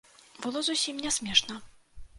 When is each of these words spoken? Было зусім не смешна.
Было 0.45 0.63
зусім 0.69 1.05
не 1.05 1.15
смешна. 1.19 1.63